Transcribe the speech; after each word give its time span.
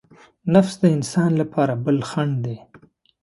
نفس 0.53 0.73
د 0.81 0.83
انسان 0.95 1.31
لپاره 1.41 1.73
بل 1.85 1.97
خڼډ 2.09 2.33
دی. 2.45 2.57